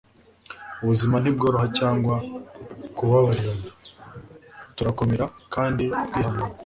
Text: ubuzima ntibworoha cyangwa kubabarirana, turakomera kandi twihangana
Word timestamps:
ubuzima 0.81 1.15
ntibworoha 1.19 1.67
cyangwa 1.79 2.15
kubabarirana, 2.97 3.67
turakomera 4.75 5.25
kandi 5.53 5.83
twihangana 6.07 6.55